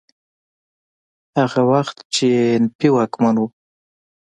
هغه 1.39 1.61
وخت 1.71 1.97
چې 2.13 2.25
اي 2.35 2.43
این 2.53 2.63
پي 2.77 2.87
واکمن 2.93 3.35
و. 3.39 3.43